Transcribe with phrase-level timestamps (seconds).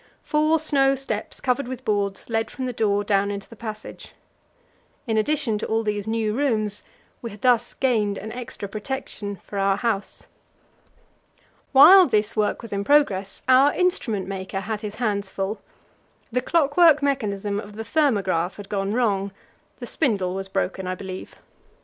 [0.23, 4.13] Four snow steps covered with boards led from the door down into the passage.
[5.05, 6.81] In addition to all these new rooms,
[7.21, 10.25] we had thus gained an extra protection for our house.
[11.71, 15.61] While this work was in progress, our instrument maker had his hands full;
[16.31, 19.31] the clockwork mechanism of the thermograph had gone wrong:
[19.77, 21.35] the spindle was broken, I believe.